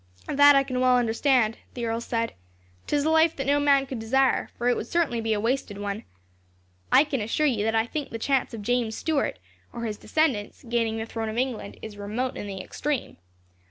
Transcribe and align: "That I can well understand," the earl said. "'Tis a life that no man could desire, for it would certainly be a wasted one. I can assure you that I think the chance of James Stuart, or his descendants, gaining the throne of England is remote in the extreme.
"That 0.25 0.55
I 0.55 0.63
can 0.63 0.79
well 0.79 0.97
understand," 0.97 1.59
the 1.75 1.85
earl 1.85 2.01
said. 2.01 2.33
"'Tis 2.87 3.05
a 3.05 3.11
life 3.11 3.35
that 3.35 3.45
no 3.45 3.59
man 3.59 3.85
could 3.85 3.99
desire, 3.99 4.49
for 4.57 4.67
it 4.67 4.75
would 4.75 4.87
certainly 4.87 5.21
be 5.21 5.31
a 5.33 5.39
wasted 5.39 5.77
one. 5.77 6.05
I 6.91 7.03
can 7.03 7.21
assure 7.21 7.45
you 7.45 7.63
that 7.65 7.75
I 7.75 7.85
think 7.85 8.09
the 8.09 8.17
chance 8.17 8.51
of 8.55 8.63
James 8.63 8.97
Stuart, 8.97 9.37
or 9.71 9.83
his 9.85 9.99
descendants, 9.99 10.63
gaining 10.67 10.97
the 10.97 11.05
throne 11.05 11.29
of 11.29 11.37
England 11.37 11.77
is 11.83 11.97
remote 11.97 12.35
in 12.35 12.47
the 12.47 12.61
extreme. 12.61 13.17